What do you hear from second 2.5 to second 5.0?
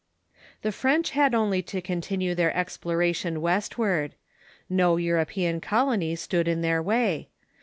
exploration west ward. No